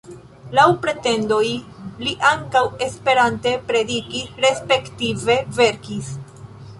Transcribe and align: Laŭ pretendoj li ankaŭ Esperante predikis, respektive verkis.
Laŭ 0.59 0.63
pretendoj 0.85 1.41
li 2.07 2.13
ankaŭ 2.31 2.63
Esperante 2.87 3.53
predikis, 3.67 4.31
respektive 4.47 5.37
verkis. 5.59 6.09